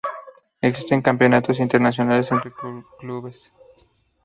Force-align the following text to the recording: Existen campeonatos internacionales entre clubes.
Existen 0.61 1.03
campeonatos 1.03 1.59
internacionales 1.59 2.31
entre 2.31 2.51
clubes. 2.99 3.53